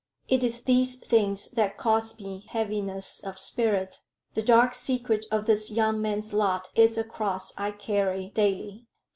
[0.27, 3.99] It is these things that cause me heaviness of spirit:
[4.33, 8.87] the dark secret of this young man's lot is a cross I carry daily."